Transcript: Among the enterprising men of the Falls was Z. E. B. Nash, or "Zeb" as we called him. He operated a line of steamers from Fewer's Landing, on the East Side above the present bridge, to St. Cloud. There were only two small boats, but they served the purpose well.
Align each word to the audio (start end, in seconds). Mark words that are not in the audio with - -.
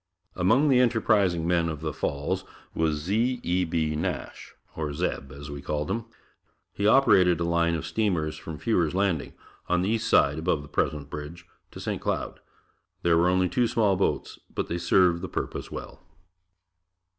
Among 0.35 0.67
the 0.67 0.79
enterprising 0.79 1.47
men 1.47 1.69
of 1.69 1.81
the 1.81 1.93
Falls 1.93 2.43
was 2.73 2.95
Z. 3.01 3.39
E. 3.43 3.65
B. 3.65 3.95
Nash, 3.95 4.55
or 4.75 4.93
"Zeb" 4.93 5.31
as 5.31 5.51
we 5.51 5.61
called 5.61 5.91
him. 5.91 6.05
He 6.73 6.87
operated 6.87 7.39
a 7.39 7.43
line 7.43 7.75
of 7.75 7.85
steamers 7.85 8.35
from 8.35 8.57
Fewer's 8.57 8.95
Landing, 8.95 9.33
on 9.69 9.83
the 9.83 9.89
East 9.89 10.07
Side 10.07 10.39
above 10.39 10.63
the 10.63 10.67
present 10.67 11.11
bridge, 11.11 11.45
to 11.69 11.79
St. 11.79 12.01
Cloud. 12.01 12.39
There 13.03 13.15
were 13.15 13.29
only 13.29 13.47
two 13.47 13.67
small 13.67 13.95
boats, 13.95 14.39
but 14.51 14.69
they 14.69 14.79
served 14.79 15.21
the 15.21 15.29
purpose 15.29 15.69
well. 15.71 16.01